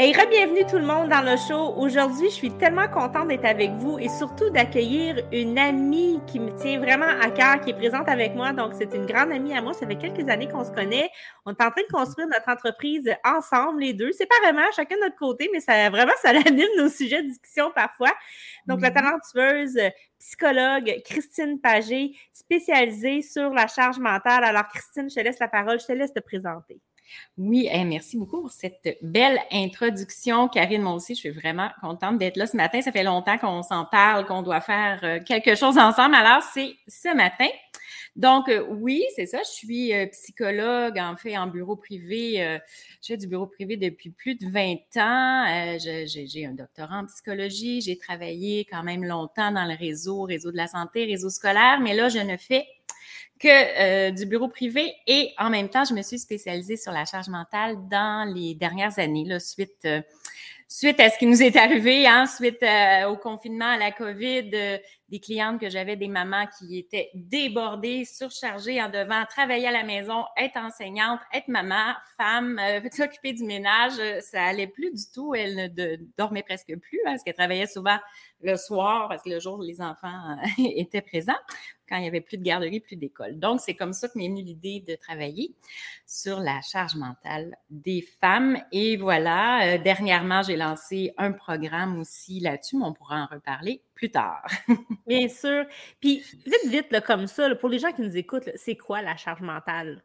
[0.00, 1.74] Et bienvenue tout le monde dans le show.
[1.76, 6.56] Aujourd'hui, je suis tellement contente d'être avec vous et surtout d'accueillir une amie qui me
[6.56, 8.52] tient vraiment à cœur, qui est présente avec moi.
[8.52, 9.74] Donc, c'est une grande amie à moi.
[9.74, 11.10] Ça fait quelques années qu'on se connaît.
[11.44, 15.16] On est en train de construire notre entreprise ensemble, les deux, séparément, chacun de notre
[15.16, 18.12] côté, mais ça vraiment, ça anime nos sujets de discussion parfois.
[18.68, 19.80] Donc, la talentueuse
[20.20, 24.44] psychologue Christine Pagé, spécialisée sur la charge mentale.
[24.44, 26.80] Alors, Christine, je te laisse la parole, je te laisse te présenter.
[27.36, 30.48] Oui, merci beaucoup pour cette belle introduction.
[30.48, 32.82] Karine, moi aussi, je suis vraiment contente d'être là ce matin.
[32.82, 36.14] Ça fait longtemps qu'on s'en parle, qu'on doit faire euh, quelque chose ensemble.
[36.14, 37.48] Alors, c'est ce matin.
[38.16, 39.38] Donc, euh, oui, c'est ça.
[39.44, 42.58] Je suis euh, psychologue, en fait, en bureau privé.
[43.00, 45.78] je fais du bureau privé depuis plus de 20 ans.
[45.78, 47.80] j'ai un doctorat en psychologie.
[47.80, 51.78] J'ai travaillé quand même longtemps dans le réseau, réseau de la santé, réseau scolaire.
[51.80, 52.66] Mais là, je ne fais
[53.38, 57.04] que euh, du bureau privé et en même temps, je me suis spécialisée sur la
[57.04, 60.02] charge mentale dans les dernières années, suite, euh,
[60.66, 64.50] suite à ce qui nous est arrivé, hein, suite euh, au confinement, à la COVID,
[65.08, 69.84] des clientes que j'avais, des mamans qui étaient débordées, surchargées en devant travailler à la
[69.84, 72.60] maison, être enseignante, être maman, femme,
[72.92, 75.34] s'occuper du ménage, ça allait plus du tout.
[75.34, 77.98] Elle ne dormait presque plus parce qu'elle travaillait souvent
[78.42, 81.32] le soir parce que le jour, les enfants étaient présents
[81.88, 83.38] quand il n'y avait plus de garderie, plus d'école.
[83.38, 85.54] Donc, c'est comme ça que m'est venue l'idée de travailler
[86.06, 88.58] sur la charge mentale des femmes.
[88.72, 93.82] Et voilà, euh, dernièrement, j'ai lancé un programme aussi là-dessus, mais on pourra en reparler
[93.94, 94.44] plus tard.
[95.06, 95.64] Bien sûr.
[96.00, 99.16] Puis, vite, vite, là, comme ça, pour les gens qui nous écoutent, c'est quoi la
[99.16, 100.02] charge mentale?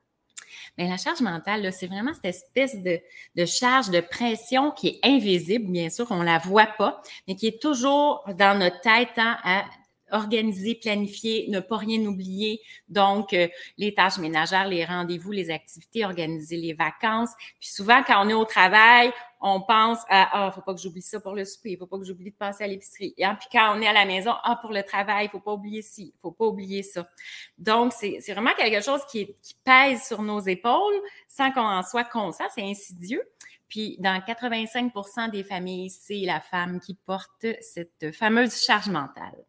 [0.78, 3.00] Mais la charge mentale, c'est vraiment cette espèce de,
[3.36, 7.36] de, charge de pression qui est invisible, bien sûr, on ne la voit pas, mais
[7.36, 9.66] qui est toujours dans notre tête hein, à
[10.14, 12.62] organiser, planifier, ne pas rien oublier.
[12.88, 13.48] Donc, euh,
[13.78, 17.32] les tâches ménagères, les rendez-vous, les activités, organiser les vacances.
[17.60, 19.12] Puis souvent, quand on est au travail,
[19.46, 21.98] on pense à ah, faut pas que j'oublie ça pour le souper, il faut pas
[21.98, 23.14] que j'oublie de passer à l'épicerie.
[23.18, 25.52] Et puis quand on est à la maison, ah pour le travail, il faut pas
[25.52, 27.10] oublier ci, faut pas oublier ça.
[27.58, 30.96] Donc c'est vraiment quelque chose qui, qui pèse sur nos épaules
[31.28, 33.22] sans qu'on en soit conscient, c'est insidieux.
[33.68, 39.44] Puis dans 85% des familles, c'est la femme qui porte cette fameuse charge mentale.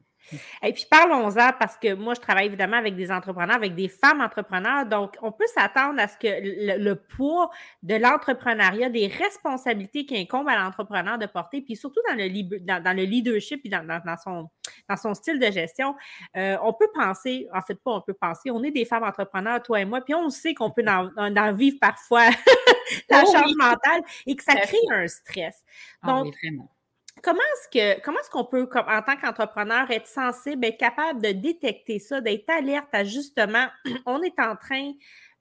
[0.62, 4.20] Et puis parlons-en parce que moi, je travaille évidemment avec des entrepreneurs, avec des femmes
[4.20, 4.86] entrepreneurs.
[4.86, 6.28] Donc, on peut s'attendre à ce que
[6.82, 7.50] le, poids
[7.82, 12.96] de l'entrepreneuriat, des responsabilités qui incombent à l'entrepreneur de porter, puis surtout dans le, dans,
[12.96, 13.84] le leadership et dans,
[14.22, 14.48] son,
[14.88, 15.94] dans son style de gestion,
[16.36, 19.62] euh, on peut penser, en fait, pas on peut penser, on est des femmes entrepreneurs,
[19.62, 22.28] toi et moi, puis on sait qu'on peut en, vivre parfois
[23.10, 25.62] la oh charge mentale et que ça crée un stress.
[26.02, 26.70] Ah vraiment
[27.22, 31.32] comment est-ce que comment est-ce qu'on peut, en tant qu'entrepreneur, être sensible, être capable de
[31.32, 33.66] détecter ça, d'être alerte à justement,
[34.06, 34.92] on est en train,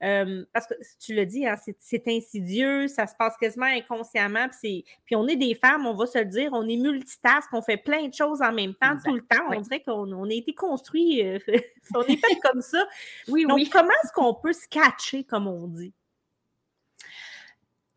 [0.03, 4.85] euh, parce que tu le dis, hein, c'est insidieux, ça se passe quasiment inconsciemment, puis,
[5.13, 8.07] on est des femmes, on va se le dire, on est multitask, on fait plein
[8.07, 9.45] de choses en même temps, tout le temps.
[9.49, 11.39] On dirait qu'on a été construit, euh,
[11.95, 12.85] on est fait comme ça.
[13.29, 15.93] Oui, Donc, comment est-ce qu'on peut se catcher, comme on dit?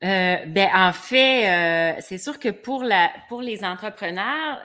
[0.04, 4.62] Euh, ben en fait, euh, c'est sûr que pour la pour les entrepreneurs,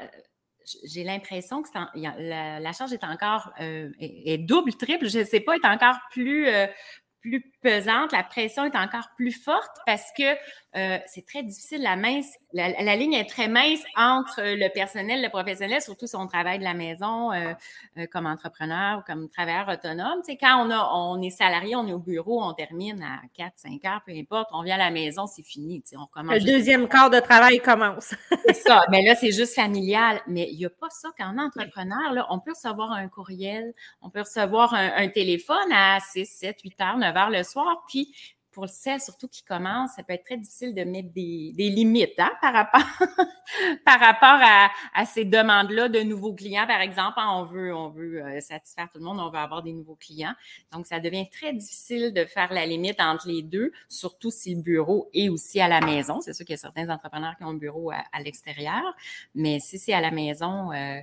[0.84, 5.40] j'ai l'impression que la, la, charge est encore euh, est, double, triple, je ne sais
[5.40, 6.48] pas, est encore plus
[7.22, 10.36] plus pesante, la pression est encore plus forte parce que
[10.78, 11.82] euh, c'est très difficile.
[11.82, 16.28] La, mince, la, ligne est très mince entre le personnel, le professionnel, surtout si on
[16.28, 17.54] travaille de la maison euh,
[17.98, 20.22] euh, comme entrepreneur ou comme travailleur autonome.
[20.26, 23.54] Tu quand on, a, on est salarié, on est au bureau, on termine à 4,
[23.58, 25.82] 5 heures, peu importe, on vient à la maison, c'est fini.
[25.82, 28.16] Tu on le deuxième quart de travail commence.
[28.46, 30.22] c'est ça, mais là, c'est juste familial.
[30.28, 34.10] Mais il n'y a pas ça qu'en entrepreneur, là, on peut recevoir un courriel, on
[34.10, 38.16] peut recevoir un, un téléphone à 6, 7, 8 heures, 9 heures le soir, puis
[38.52, 42.20] pour le sel, surtout qui commence, ça peut être très difficile de mettre des, limites
[42.20, 42.82] hein, par rapport,
[43.86, 44.40] par rapport
[44.94, 46.68] à, ces demandes-là de nouveaux clients.
[46.68, 49.64] Par exemple, hein, on veut, on veut euh, satisfaire tout le monde, on veut avoir
[49.64, 50.34] des nouveaux clients.
[50.72, 54.62] Donc, ça devient très difficile de faire la limite entre les deux, surtout si le
[54.62, 56.22] bureau est aussi à la maison.
[56.22, 58.84] C'est sûr qu'il y a certains entrepreneurs qui ont le bureau à, l'extérieur,
[59.34, 61.00] mais si c'est à la maison, euh,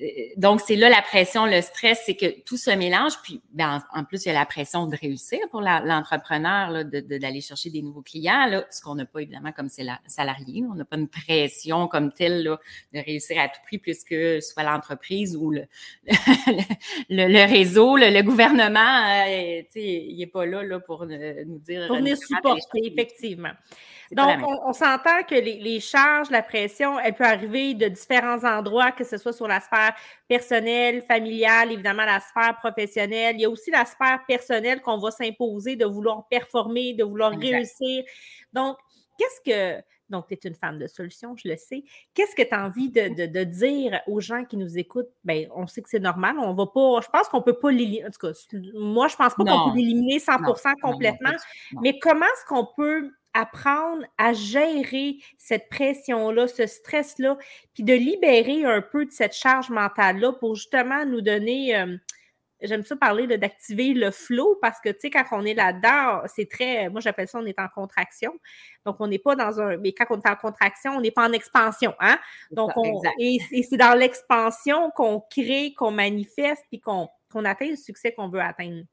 [0.00, 0.04] euh,
[0.36, 3.12] donc c'est là la pression, le stress, c'est que tout se mélange.
[3.22, 7.70] Puis, ben, en, plus, il y a la pression de réussir pour l'entrepreneur d'aller chercher
[7.70, 10.64] des nouveaux clients, là, ce qu'on n'a pas évidemment comme salarié.
[10.70, 15.36] On n'a pas une pression comme telle de réussir à tout prix puisque soit l'entreprise
[15.36, 15.66] ou le,
[17.10, 21.86] le, réseau, le, gouvernement, euh, il n'est pas là, là pour euh, nous dire.
[21.86, 23.52] Pour venir supporter, effectivement.
[24.12, 29.04] Donc, on, s'entend que les, charges, la pression, elle peut arriver de différents endroits, que
[29.04, 29.94] ce soit sur la sphère
[30.28, 33.36] personnelle, familiale, évidemment la sphère professionnelle.
[33.36, 37.32] Il y a aussi la sphère personnelle qu'on va s'imposer de vouloir performer, de vouloir
[37.32, 38.04] réussir.
[38.52, 38.76] Donc,
[39.18, 41.82] qu'est-ce que donc, tu es une femme de solutions, je le sais.
[42.12, 45.10] Qu'est-ce que tu as envie de, dire aux gens qui nous écoutent?
[45.24, 46.36] Bien, on sait que c'est normal.
[46.38, 47.00] On va pas.
[47.00, 48.06] Je pense qu'on peut pas l'éliminer.
[48.06, 48.32] En tout cas,
[48.74, 51.32] moi, je pense pas qu'on peut l'éliminer 100% complètement.
[51.80, 57.36] mais comment est-ce qu'on peut apprendre à gérer cette pression-là, ce stress-là,
[57.74, 61.96] puis de libérer un peu de cette charge mentale-là pour justement nous donner, euh,
[62.62, 66.48] j'aime ça parler d'activer le flow parce que, tu sais, quand on est là-dedans, c'est
[66.48, 68.32] très, moi j'appelle ça, on est en contraction.
[68.86, 71.28] Donc, on n'est pas dans un, mais quand on est en contraction, on n'est pas
[71.28, 72.18] en expansion, hein?
[72.52, 73.38] Donc, on, et,
[73.68, 77.08] c'est dans l'expansion qu'on crée, qu'on manifeste, puis qu'on
[77.44, 78.84] atteint le succès qu'on veut atteindre.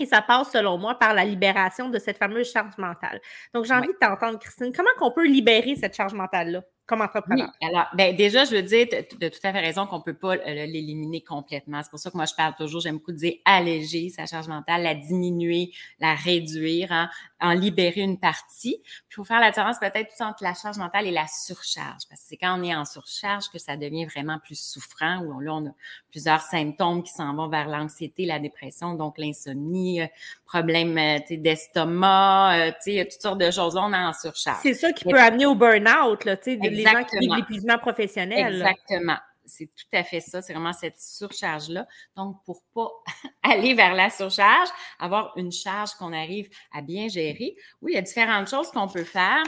[0.00, 3.20] Et ça passe, selon moi, par la libération de cette fameuse charge mentale.
[3.54, 4.72] Donc, j'ai envie de t'entendre, Christine.
[4.74, 6.62] Comment qu'on peut libérer cette charge mentale-là?
[6.88, 7.52] Comme entrepreneur?
[7.60, 10.14] alors, ben, déjà, je veux dire, tu as tout à fait raison qu'on ne peut
[10.14, 11.82] pas euh, l'éliminer complètement.
[11.82, 14.82] C'est pour ça que moi, je parle toujours, j'aime beaucoup dire alléger sa charge mentale,
[14.82, 15.70] la diminuer,
[16.00, 18.80] la réduire, hein, en libérer une partie.
[18.82, 22.22] Puis, il faut faire la différence peut-être entre la charge mentale et la surcharge, parce
[22.22, 25.54] que c'est quand on est en surcharge que ça devient vraiment plus souffrant, où là,
[25.54, 25.72] on a
[26.10, 30.06] plusieurs symptômes qui s'en vont vers l'anxiété, la dépression, donc l'insomnie, euh,
[30.46, 33.74] problème euh, d'estomac, tu sais, toutes sortes de choses.
[33.74, 34.60] Là, on est en surcharge.
[34.62, 38.54] C'est ça qui peut amener au burn-out, tu sais, les gens qui vivent l'épuisement professionnel.
[38.54, 39.18] Exactement.
[39.44, 40.42] C'est tout à fait ça.
[40.42, 41.86] C'est vraiment cette surcharge-là.
[42.16, 42.90] Donc, pour pas
[43.42, 47.98] aller vers la surcharge, avoir une charge qu'on arrive à bien gérer, oui, il y
[47.98, 49.42] a différentes choses qu'on peut faire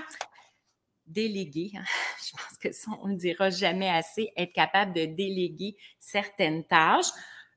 [1.10, 1.72] déléguer.
[1.76, 1.84] Hein.
[2.24, 7.10] Je pense que ça, on ne dira jamais assez, être capable de déléguer certaines tâches.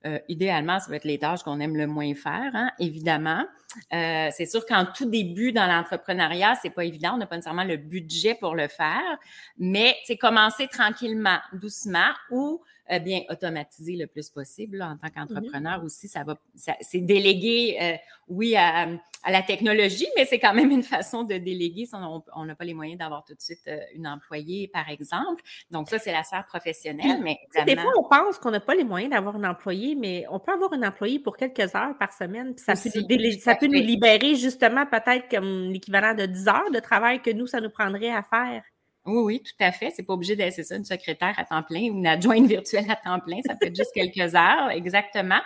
[0.05, 3.45] Euh, idéalement, ça va être les tâches qu'on aime le moins faire, hein, évidemment.
[3.93, 7.13] Euh, c'est sûr qu'en tout début dans l'entrepreneuriat, c'est pas évident.
[7.13, 9.17] On n'a pas nécessairement le budget pour le faire,
[9.57, 15.81] mais c'est commencer tranquillement, doucement, ou euh, bien automatiser le plus possible en tant qu'entrepreneur
[15.85, 16.09] aussi.
[16.09, 16.37] Ça va,
[16.81, 17.95] c'est déléguer, euh,
[18.27, 18.87] oui, à,
[19.25, 21.93] la technologie, mais c'est quand même une façon de déléguer si
[22.35, 25.41] on n'a pas les moyens d'avoir tout de suite euh, une employée, par exemple.
[25.71, 27.21] Donc ça, c'est la sphère professionnelle.
[27.23, 30.39] Mais des fois, on pense qu'on n'a pas les moyens d'avoir une employée, mais on
[30.39, 32.53] peut avoir une employée pour quelques heures par semaine.
[32.57, 37.21] ça, peut, ça peut nous libérer justement peut-être comme l'équivalent de 10 heures de travail
[37.21, 38.61] que nous, ça nous prendrait à faire.
[39.05, 39.91] Oui, oui, tout à fait.
[39.93, 42.95] C'est pas obligé d'être ça, une secrétaire à temps plein ou une adjointe virtuelle à
[42.95, 43.41] temps plein.
[43.45, 45.41] Ça peut être juste quelques heures, exactement.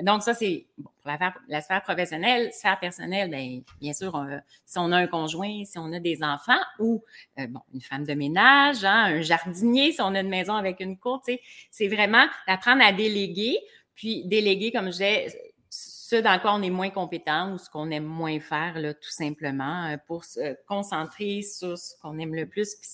[0.00, 1.12] Donc, ça, c'est bon, pour
[1.48, 2.50] la, sphère professionnelle.
[2.52, 4.26] Sphère personnelle, bien, bien sûr,
[4.64, 7.04] si on a un conjoint, si on a des enfants ou
[7.38, 10.80] euh, bon, une femme de ménage, hein, un jardinier, si on a une maison avec
[10.80, 11.22] une cour,
[11.70, 13.58] c'est vraiment d'apprendre à déléguer.
[13.94, 15.53] Puis déléguer, comme je disais,
[16.06, 19.10] ce dans quoi on est moins compétent ou ce qu'on aime moins faire, là, tout
[19.10, 22.90] simplement, euh, pour se concentrer sur ce qu'on aime le plus, puis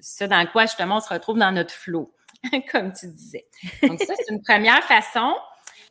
[0.00, 2.12] ce, dans quoi justement on se retrouve dans notre flot,
[2.72, 3.46] comme tu disais.
[3.82, 5.34] Donc ça, c'est une première façon.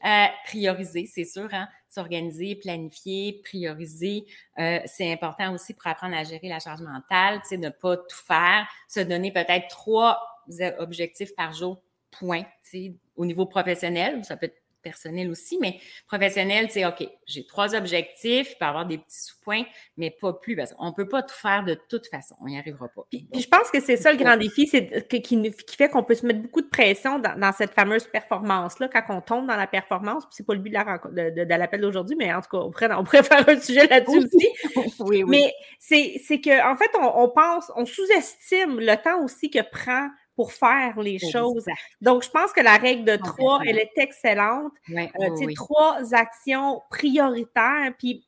[0.04, 4.26] Euh, prioriser, c'est sûr, hein, s'organiser, planifier, prioriser.
[4.60, 7.96] Euh, c'est important aussi pour apprendre à gérer la charge mentale, tu sais, ne pas
[7.96, 10.20] tout faire, se donner peut-être trois
[10.80, 14.26] objectifs par jour, point, tu sais, au niveau professionnel.
[14.26, 18.68] Ça peut être personnel aussi, mais professionnel, c'est OK, j'ai trois objectifs, il peut y
[18.68, 19.64] avoir des petits sous-points,
[19.98, 22.58] mais pas plus, parce qu'on ne peut pas tout faire de toute façon, on n'y
[22.58, 23.04] arrivera pas.
[23.10, 26.16] Puis, je pense que c'est ça le grand défi, c'est qui, qui, fait qu'on peut
[26.16, 30.26] se mettre beaucoup de pression dans, cette fameuse performance-là, quand on tombe dans la performance,
[30.26, 32.58] puis c'est pas le but de, la, de, de, l'appel d'aujourd'hui, mais en tout cas,
[32.58, 34.48] on pourrait, on pourrait faire un sujet là-dessus aussi.
[35.00, 35.26] oui, oui.
[35.28, 40.10] Mais c'est qu'en en fait, on, on pense, on sous-estime le temps aussi que prend
[40.42, 41.66] pour faire les choses.
[42.02, 44.72] Donc, je pense que la règle de trois, elle est excellente.
[44.90, 47.94] Euh, trois actions prioritaires.
[48.00, 48.26] Puis,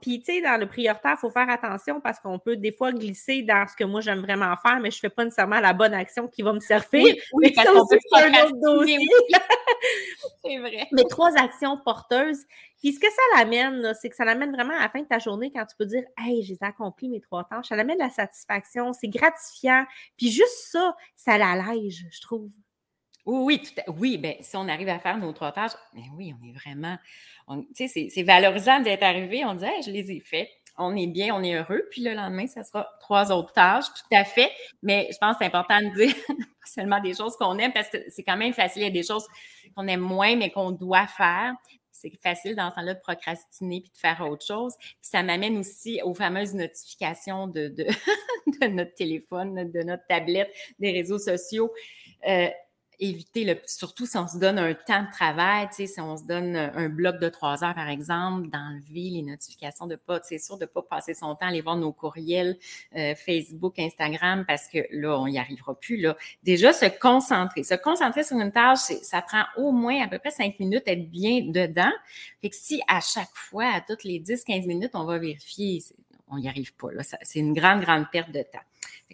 [0.00, 2.92] puis, tu sais, dans le prioritaire, il faut faire attention parce qu'on peut des fois
[2.92, 5.72] glisser dans ce que moi j'aime vraiment faire, mais je ne fais pas nécessairement la
[5.72, 7.04] bonne action qui va me servir.
[7.04, 8.98] Oui, oui parce qu'on peut un autre dossier.
[10.44, 10.88] c'est vrai.
[10.92, 12.44] Mais trois actions porteuses.
[12.78, 15.18] Puis ce que ça l'amène, c'est que ça l'amène vraiment à la fin de ta
[15.18, 17.68] journée quand tu peux dire Hey, j'ai accompli mes trois tâches.
[17.68, 19.84] Ça l'amène la satisfaction, c'est gratifiant.
[20.16, 22.50] Puis juste ça, ça l'allège, je trouve.
[23.26, 23.60] Oui,
[23.98, 26.96] oui, ben, si on arrive à faire nos trois tâches, ben oui, on est vraiment.
[27.76, 29.44] Tu sais, c'est valorisant d'être arrivé.
[29.44, 30.48] On dit, je les ai faites.
[30.78, 31.86] On est bien, on est heureux.
[31.90, 34.50] Puis le lendemain, ça sera trois autres tâches, tout à fait.
[34.82, 36.14] Mais je pense que c'est important de dire
[36.64, 38.82] seulement des choses qu'on aime parce que c'est quand même facile.
[38.82, 39.26] Il y a des choses
[39.74, 41.54] qu'on aime moins, mais qu'on doit faire
[41.96, 44.74] c'est facile dans ce temps-là de procrastiner puis de faire autre chose.
[44.78, 47.86] Puis ça m'amène aussi aux fameuses notifications de, de,
[48.68, 51.72] notre téléphone, de notre tablette, des réseaux sociaux.
[52.28, 52.48] Euh,
[52.98, 56.56] éviter le, surtout si on se donne un temps de travail, si on se donne
[56.56, 60.66] un bloc de trois heures, par exemple, d'enlever les notifications de pas, c'est sûr de
[60.66, 62.56] pas passer son temps à aller voir nos courriels,
[62.96, 66.16] euh, Facebook, Instagram, parce que là, on n'y arrivera plus, là.
[66.42, 67.62] Déjà, se concentrer.
[67.62, 71.10] Se concentrer sur une tâche, ça prend au moins à peu près cinq minutes être
[71.10, 71.92] bien dedans.
[72.40, 75.82] Fait que si à chaque fois, à toutes les 10, 15 minutes, on va vérifier,
[76.28, 77.02] on n'y arrive pas, là.
[77.22, 78.58] C'est une grande, grande perte de temps.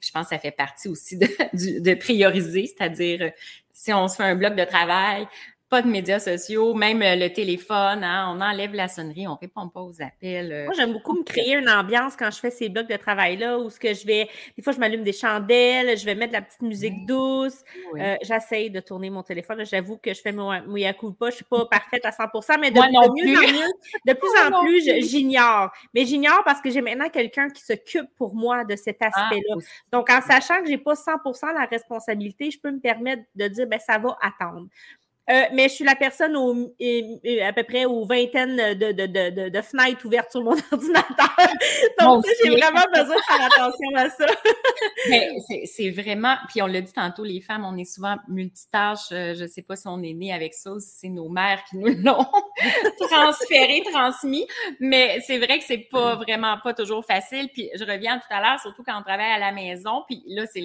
[0.00, 1.26] Je pense que ça fait partie aussi de,
[1.80, 3.32] de prioriser, c'est-à-dire
[3.72, 5.26] si on se fait un bloc de travail,
[5.72, 9.70] pas de médias sociaux, même euh, le téléphone, hein, on enlève la sonnerie, on répond
[9.70, 10.52] pas aux appels.
[10.52, 10.64] Euh.
[10.66, 13.70] Moi, j'aime beaucoup me créer une ambiance quand je fais ces blocs de travail-là où
[13.70, 16.42] ce que je vais, des fois, je m'allume des chandelles, je vais mettre de la
[16.42, 17.64] petite musique douce.
[17.98, 19.64] Euh, j'essaye de tourner mon téléphone.
[19.64, 22.98] J'avoue que je fais mon pas, je suis pas parfaite à 100% mais de, mieux
[22.98, 23.70] en mieux,
[24.06, 25.70] de plus en plus, j'ignore.
[25.94, 29.56] Mais j'ignore parce que j'ai maintenant quelqu'un qui s'occupe pour moi de cet ah, aspect-là.
[29.90, 33.66] Donc, en sachant que j'ai pas 100% la responsabilité, je peux me permettre de dire,
[33.66, 34.66] ben ça va attendre.
[35.30, 39.48] Euh, mais je suis la personne au, à peu près aux vingtaines de, de, de,
[39.50, 41.36] de, fenêtres ouvertes sur mon ordinateur.
[42.00, 44.26] Donc, j'ai vraiment besoin de faire attention à ça.
[45.66, 49.12] c'est vraiment, puis on l'a dit tantôt, les femmes, on est souvent multitâches.
[49.12, 51.28] Euh, je ne sais pas si on est né avec ça ou si c'est nos
[51.28, 52.26] mères qui nous l'ont
[52.98, 54.44] transféré, transmis.
[54.80, 57.48] Mais c'est vrai que c'est pas vraiment pas toujours facile.
[57.52, 60.02] Puis je reviens tout à l'heure, surtout quand on travaille à la maison.
[60.08, 60.60] Puis là, c'est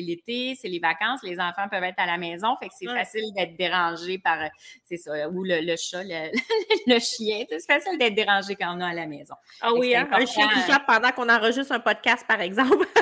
[0.00, 2.48] l'été, c'est les vacances, les enfants peuvent être à la maison.
[2.60, 4.48] Fait que c'est facile d'être dérangé par, euh,
[4.84, 6.30] c'est ça, ou le, chat, le,
[6.98, 7.44] chien.
[7.48, 9.34] C'est facile d'être dérangé quand on est à la maison.
[9.60, 12.86] Ah oui, hein, un chien qui jappe pendant qu'on enregistre un podcast, par exemple.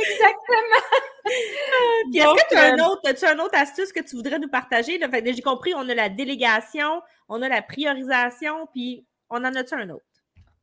[0.00, 0.82] Exactement.
[1.26, 4.48] est-ce que tu as, un euh, autre, as un autre astuce que tu voudrais nous
[4.48, 4.98] partager?
[5.24, 9.90] J'ai compris, on a la délégation, on a la priorisation, puis on en a-tu un
[9.90, 10.04] autre?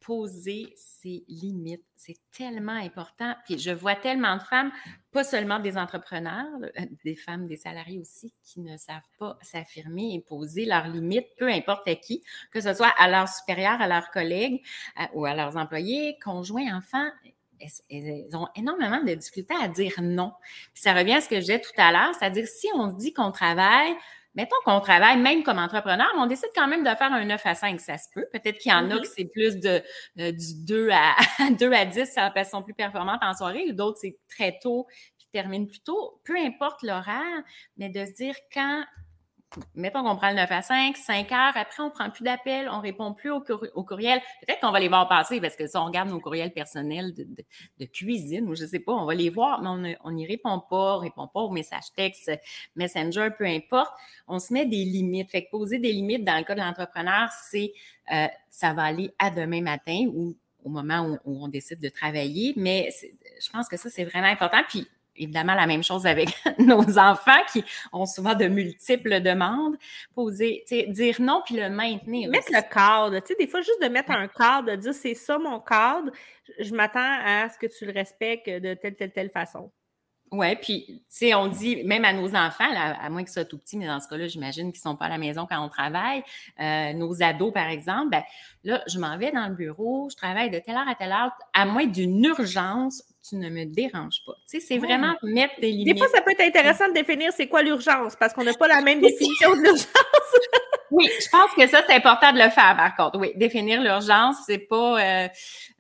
[0.05, 1.83] Poser ses limites.
[1.95, 3.33] C'est tellement important.
[3.45, 4.71] Puis je vois tellement de femmes,
[5.11, 10.13] pas seulement des entrepreneurs, euh, des femmes, des salariés aussi, qui ne savent pas s'affirmer
[10.13, 13.87] et poser leurs limites, peu importe à qui, que ce soit à leurs supérieurs, à
[13.87, 14.61] leurs collègues
[15.13, 17.09] ou à leurs employés, conjoints, enfants.
[17.89, 20.33] Elles ont énormément de difficultés à dire non.
[20.73, 23.13] Puis ça revient à ce que je disais tout à l'heure, c'est-à-dire si on dit
[23.13, 23.95] qu'on travaille
[24.35, 27.41] mettons qu'on travaille même comme entrepreneur, mais on décide quand même de faire un 9
[27.45, 28.25] à 5, ça se peut.
[28.31, 29.01] Peut-être qu'il y en a mm-hmm.
[29.01, 29.81] qui c'est plus de,
[30.19, 31.15] euh, du 2 à,
[31.51, 34.87] 2 à 10, ça sont plus performantes en soirée, ou d'autres c'est très tôt,
[35.17, 36.21] puis terminent plus tôt.
[36.25, 37.43] Peu importe l'horaire,
[37.77, 38.83] mais de se dire quand
[39.75, 42.79] mettons qu'on prend le 9 à 5, 5 heures, après on prend plus d'appels, on
[42.79, 43.41] répond plus au,
[43.83, 44.19] courriel.
[44.45, 47.85] Peut-être qu'on va les voir passer parce que si on regarde nos courriels personnels de,
[47.85, 50.99] cuisine ou je sais pas, on va les voir, mais on n'y répond pas, on
[50.99, 52.31] répond pas aux messages textes,
[52.75, 53.91] Messenger, peu importe.
[54.27, 55.31] On se met des limites.
[55.31, 57.73] Fait que poser des limites dans le cas de l'entrepreneur, c'est
[58.11, 62.53] euh, ça va aller à demain matin ou au moment où, on décide de travailler,
[62.57, 62.89] mais
[63.39, 64.61] je pense que ça, c'est vraiment important.
[64.67, 66.29] Puis évidemment la même chose avec
[66.59, 69.75] nos enfants qui ont souvent de multiples demandes.
[70.13, 72.29] Poser, dire non puis le maintenir.
[72.29, 73.19] Mettre le cadre.
[73.19, 76.11] Tu sais, des fois, juste de mettre un cadre, de dire c'est ça mon cadre,
[76.59, 79.71] je m'attends à ce que tu le respectes de telle, telle, telle façon.
[80.31, 83.59] Oui, puis, tu sais, on dit, même à nos enfants, à moins qu'ils soient tout
[83.59, 85.69] petits, mais dans ce cas-là, j'imagine qu'ils ne sont pas à la maison quand on
[85.69, 86.23] travaille,
[86.59, 88.23] euh, nos ados, par exemple, ben,
[88.63, 91.31] là, je m'en vais dans le bureau, je travaille de telle heure à telle heure,
[91.53, 94.33] à moins d'une urgence, tu ne me déranges pas.
[94.49, 95.93] Tu sais, c'est vraiment mettre des limites.
[95.93, 98.67] Des fois, ça peut être intéressant de définir c'est quoi l'urgence parce qu'on n'a pas
[98.67, 99.87] la même définition de l'urgence.
[100.91, 103.19] oui, je pense que ça, c'est important de le faire, par contre.
[103.19, 105.27] Oui, définir l'urgence, c'est pas, euh,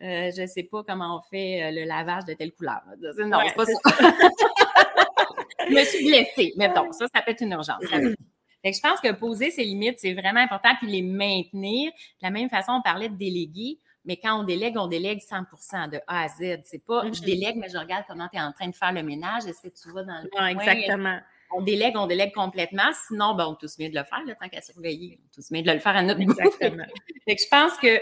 [0.01, 2.81] euh, je sais pas comment on fait euh, le lavage de telle couleur.
[3.19, 3.73] Non, c'est pas ça.
[5.69, 7.83] je me suis blessée, donc, ça, ça peut être une urgence.
[7.83, 11.91] je pense que poser ses limites, c'est vraiment important, puis les maintenir.
[11.91, 13.79] De la même façon, on parlait de déléguer.
[14.05, 16.61] Mais quand on délègue, on délègue 100% de A à Z.
[16.63, 17.25] C'est pas je mm-hmm.
[17.25, 19.45] délègue, mais je regarde comment tu es en train de faire le ménage.
[19.45, 20.47] Est-ce que tu vas dans le coin?
[20.47, 21.19] Exactement.
[21.51, 22.91] On délègue, on délègue complètement.
[23.07, 25.19] Sinon, ben, on tous mieux de le faire, le tant qu'à surveiller.
[25.23, 26.85] On tous mieux de le faire à notre Exactement.
[27.27, 27.99] fait que je pense que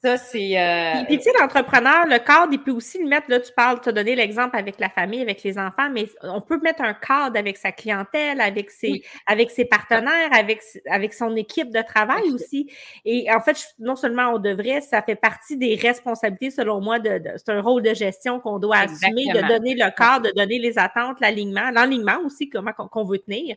[0.00, 0.56] ça, c'est.
[0.56, 1.04] Euh...
[1.08, 3.28] Puis, tu sais, l'entrepreneur, le cadre, il peut aussi le mettre.
[3.28, 6.40] Là, tu parles, tu as donné l'exemple avec la famille, avec les enfants, mais on
[6.40, 11.34] peut mettre un cadre avec sa clientèle, avec ses, avec ses partenaires, avec, avec son
[11.34, 12.70] équipe de travail aussi.
[13.04, 17.20] Et en fait, non seulement on devrait, ça fait partie des responsabilités, selon moi, de,
[17.36, 20.78] c'est un rôle de gestion qu'on doit assumer, de donner le cadre, de donner les
[20.78, 23.56] attentes, l'alignement, l'alignement aussi, comment qu'on veut tenir.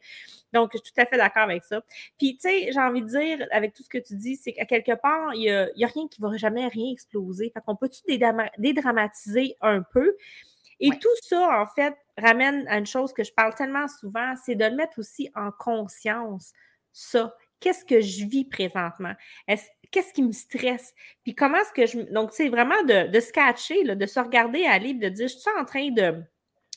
[0.54, 1.82] Donc, je suis tout à fait d'accord avec ça.
[2.18, 4.66] Puis, tu sais, j'ai envie de dire, avec tout ce que tu dis, c'est qu'à
[4.66, 7.52] quelque part, il n'y a, a, rien qui va jamais rien exploser.
[7.54, 8.02] Fait qu'on peut-tu
[8.58, 10.16] dédramatiser un peu?
[10.82, 14.56] Et tout ça, en fait, ramène à une chose que je parle tellement souvent, c'est
[14.56, 16.52] de le mettre aussi en conscience,
[16.92, 17.36] ça.
[17.60, 19.14] Qu'est-ce que je vis présentement?
[19.92, 20.96] Qu'est-ce qui me stresse?
[21.24, 22.12] Puis comment est-ce que je...
[22.12, 25.38] Donc, c'est vraiment de, de se catcher, de se regarder à livre, de dire, je
[25.38, 26.24] suis en train de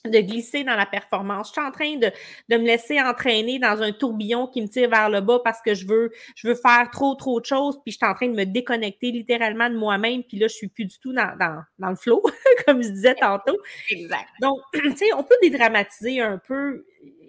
[0.04, 1.48] de glisser dans la performance.
[1.48, 2.10] Je suis en train de,
[2.48, 5.74] de, me laisser entraîner dans un tourbillon qui me tire vers le bas parce que
[5.74, 8.34] je veux, je veux faire trop, trop de choses, puis je suis en train de
[8.34, 11.90] me déconnecter littéralement de moi-même, puis là, je suis plus du tout dans, dans, dans
[11.90, 12.22] le flow,
[12.66, 13.56] comme je disais tantôt.
[13.90, 14.28] Exact.
[14.40, 16.84] Donc, tu sais, on peut dédramatiser un peu.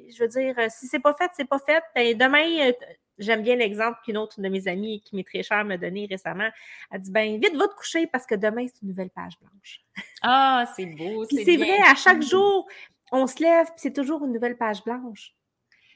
[0.10, 1.82] Je veux dire, si c'est pas fait, c'est pas fait.
[1.96, 2.72] Ben, demain, euh,
[3.18, 6.50] J'aime bien l'exemple qu'une autre de mes amies qui m'est très chère m'a donné récemment.
[6.92, 9.82] Elle dit ben vite va te coucher parce que demain c'est une nouvelle page blanche.
[10.22, 11.26] Ah, c'est beau.
[11.26, 12.68] c'est vrai, à chaque jour,
[13.12, 15.34] on se lève, puis c'est toujours une nouvelle page blanche.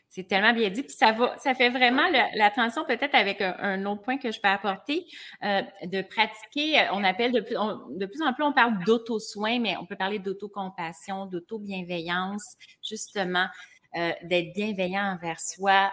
[0.10, 0.82] C'est tellement bien dit.
[0.82, 4.42] Puis ça va, ça fait vraiment la transition peut-être avec un, autre point que je
[4.42, 5.06] peux apporter,
[5.44, 9.78] euh, de pratiquer, on appelle de plus, de plus en plus, on parle d'auto-soin, mais
[9.78, 13.46] on peut parler d'auto-compassion, d'auto-bienveillance, justement,
[13.96, 15.92] euh, d'être bienveillant envers soi,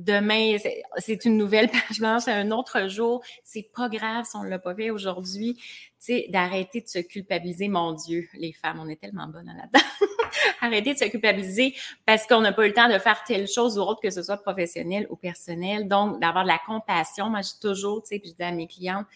[0.00, 0.56] demain,
[0.98, 3.22] c'est une nouvelle page blanche, c'est un autre jour.
[3.44, 5.54] C'est pas grave si on l'a pas fait aujourd'hui.
[5.54, 5.62] Tu
[5.98, 7.68] sais, d'arrêter de se culpabiliser.
[7.68, 9.84] Mon Dieu, les femmes, on est tellement bonnes là-dedans.
[10.60, 11.74] Arrêter de se culpabiliser
[12.06, 14.22] parce qu'on n'a pas eu le temps de faire telle chose ou autre, que ce
[14.22, 15.88] soit professionnel ou personnel.
[15.88, 17.28] Donc, d'avoir de la compassion.
[17.28, 19.06] Moi, j'ai toujours, tu sais, puis je dis à mes clientes,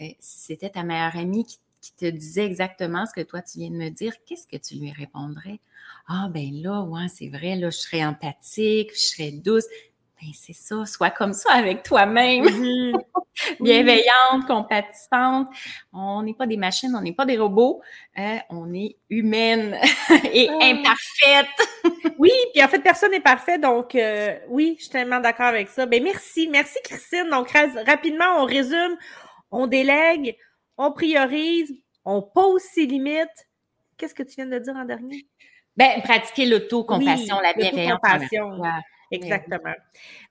[0.00, 1.58] euh, si c'était ta meilleure amie qui,
[1.98, 4.92] te disait exactement ce que toi, tu viens de me dire, qu'est-ce que tu lui
[4.92, 5.58] répondrais?
[6.06, 9.64] Ah, ben là, ouais, c'est vrai, là, je serais empathique, je serais douce.
[10.22, 12.44] Ben, c'est ça, sois comme ça avec toi-même.
[13.60, 15.48] Bienveillante, compatissante.
[15.92, 17.82] On n'est pas des machines, on n'est pas des robots.
[18.14, 19.76] Hein, on est humaine
[20.32, 20.58] et ah.
[20.62, 21.48] imparfaite.
[22.18, 23.58] oui, puis en fait, personne n'est parfait.
[23.58, 25.86] Donc, euh, oui, je suis tellement d'accord avec ça.
[25.86, 26.48] Ben, merci.
[26.48, 27.28] Merci, Christine.
[27.28, 27.50] Donc,
[27.84, 28.96] rapidement, on résume.
[29.50, 30.36] On délègue,
[30.78, 33.48] on priorise, on pose ses limites.
[33.98, 35.26] Qu'est-ce que tu viens de dire en dernier?
[35.76, 37.98] Ben, pratiquer l'auto-compassion, la bienveillance.
[39.12, 39.74] Exactement.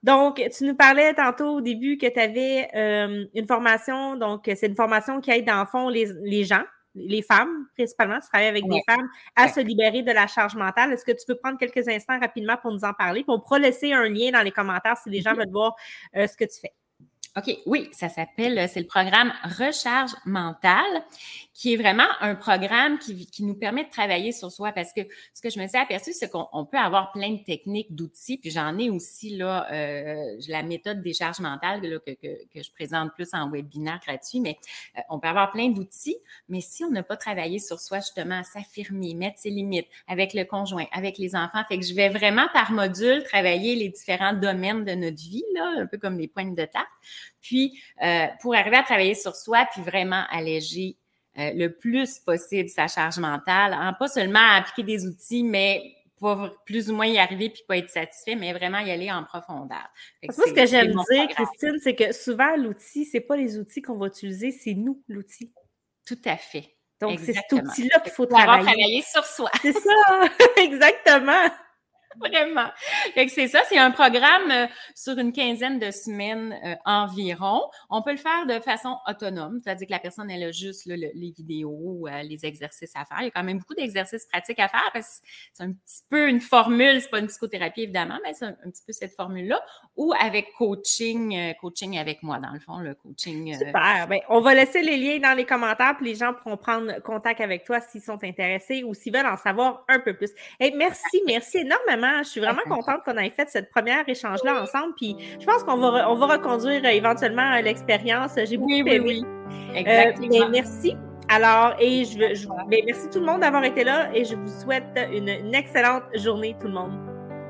[0.02, 4.66] Donc, tu nous parlais tantôt au début que tu avais euh, une formation, donc c'est
[4.66, 6.64] une formation qui aide dans le fond les, les gens,
[6.94, 10.92] les femmes principalement, tu travailles avec des femmes à se libérer de la charge mentale.
[10.92, 13.22] Est-ce que tu peux prendre quelques instants rapidement pour nous en parler?
[13.22, 15.74] Puis on pourra laisser un lien dans les commentaires si les gens veulent voir
[16.16, 16.72] euh, ce que tu fais.
[17.34, 21.02] OK, oui, ça s'appelle, c'est le programme Recharge mentale,
[21.54, 24.72] qui est vraiment un programme qui, qui, nous permet de travailler sur soi.
[24.72, 25.02] Parce que
[25.34, 28.50] ce que je me suis aperçu, c'est qu'on peut avoir plein de techniques, d'outils, puis
[28.50, 32.72] j'en ai aussi là, euh, la méthode des charges mentales là, que, que, que, je
[32.72, 34.56] présente plus en webinaire gratuit, mais
[34.96, 36.16] euh, on peut avoir plein d'outils,
[36.48, 40.32] mais si on n'a pas travaillé sur soi, justement, à s'affirmer, mettre ses limites avec
[40.32, 44.32] le conjoint, avec les enfants, fait que je vais vraiment par module travailler les différents
[44.32, 46.88] domaines de notre vie, là, un peu comme les pointes de tarte.
[47.42, 50.96] Puis, euh, pour arriver à travailler sur soi, puis vraiment alléger
[51.38, 56.50] euh, le plus possible sa charge mentale, en pas seulement appliquer des outils, mais pour
[56.66, 59.88] plus ou moins y arriver puis pas être satisfait, mais vraiment y aller en profondeur.
[60.22, 63.96] Moi, ce que j'aime dire, Christine, c'est que souvent, l'outil, c'est pas les outils qu'on
[63.96, 65.52] va utiliser, c'est nous, l'outil.
[66.06, 66.76] Tout à fait.
[67.00, 68.64] Donc, c'est cet outil-là qu'il faut travailler.
[68.64, 69.50] travailler sur soi.
[69.60, 71.50] C'est ça, exactement.
[72.18, 72.68] Vraiment.
[73.28, 77.62] c'est ça, c'est un programme euh, sur une quinzaine de semaines euh, environ.
[77.90, 81.32] On peut le faire de façon autonome, c'est-à-dire que la personne, elle a juste les
[81.36, 83.18] vidéos, euh, les exercices à faire.
[83.20, 86.02] Il y a quand même beaucoup d'exercices pratiques à faire parce que c'est un petit
[86.10, 89.60] peu une formule, c'est pas une psychothérapie évidemment, mais c'est un, petit peu cette formule-là.
[89.96, 93.56] Ou avec coaching, coaching avec moi, dans le fond, le coaching.
[93.58, 94.06] Super.
[94.08, 97.40] Ben, on va laisser les liens dans les commentaires, puis les gens pourront prendre contact
[97.40, 100.30] avec toi s'ils sont intéressés ou s'ils veulent en savoir un peu plus.
[100.60, 104.94] Et merci, merci énormément je suis vraiment contente qu'on ait fait cette première échange-là ensemble.
[104.96, 108.32] Puis je pense qu'on va, on va reconduire euh, éventuellement euh, l'expérience.
[108.44, 109.00] J'ai beaucoup aimé.
[109.00, 110.48] Oui, euh, Exactement.
[110.50, 110.96] merci.
[111.28, 112.34] Alors, et je, veux,
[112.68, 116.02] ben, merci tout le monde d'avoir été là et je vous souhaite une, une excellente
[116.14, 116.92] journée, tout le monde.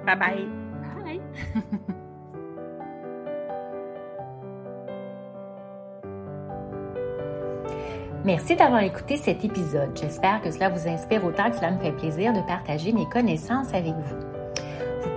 [0.06, 0.46] Bye bye.
[1.04, 1.20] Bye.
[8.24, 9.98] Merci d'avoir écouté cet épisode.
[10.00, 13.74] J'espère que cela vous inspire autant que cela me fait plaisir de partager mes connaissances
[13.74, 14.31] avec vous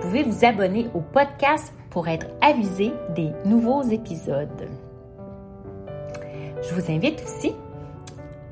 [0.06, 4.68] pouvez vous abonner au podcast pour être avisé des nouveaux épisodes.
[6.62, 7.52] Je vous invite aussi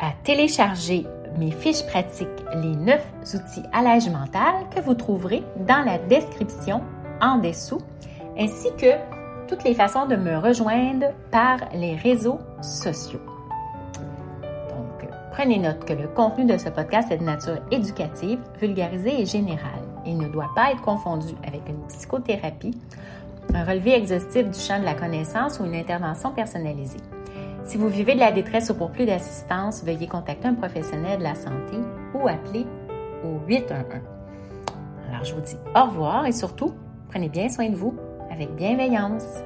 [0.00, 1.06] à télécharger
[1.38, 3.00] mes fiches pratiques, les 9
[3.34, 6.82] outils à l'âge mental que vous trouverez dans la description
[7.20, 7.80] en dessous,
[8.36, 8.96] ainsi que
[9.46, 13.22] toutes les façons de me rejoindre par les réseaux sociaux.
[14.42, 19.26] Donc, prenez note que le contenu de ce podcast est de nature éducative, vulgarisée et
[19.26, 19.93] générale.
[20.06, 22.78] Il ne doit pas être confondu avec une psychothérapie,
[23.54, 27.00] un relevé exhaustif du champ de la connaissance ou une intervention personnalisée.
[27.64, 31.24] Si vous vivez de la détresse ou pour plus d'assistance, veuillez contacter un professionnel de
[31.24, 31.78] la santé
[32.14, 32.66] ou appeler
[33.24, 34.02] au 811.
[35.08, 36.74] Alors, je vous dis au revoir et surtout,
[37.08, 37.94] prenez bien soin de vous
[38.30, 39.42] avec bienveillance.